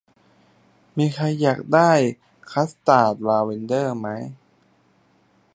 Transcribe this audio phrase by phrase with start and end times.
[0.97, 1.91] มีใครอยากได้
[2.51, 4.07] คัสตาร์ดลาเวนเดอร์ไหม